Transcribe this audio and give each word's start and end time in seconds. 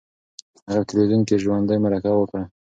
هغې 0.69 0.79
په 0.83 0.87
تلویزیون 0.89 1.21
کې 1.27 1.41
ژوندۍ 1.43 1.77
مرکه 1.83 2.11
وکړه. 2.15 2.43